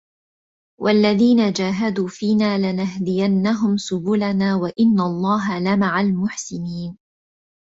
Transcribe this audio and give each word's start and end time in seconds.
وَالَّذينَ 0.81 1.51
جاهَدوا 1.53 2.07
فينا 2.07 2.57
لَنَهدِيَنَّهُم 2.57 3.77
سُبُلَنا 3.77 4.55
وَإِنَّ 4.55 4.99
اللَّهَ 4.99 5.59
لَمَعَ 5.59 6.01
المُحسِنينَ 6.01 6.97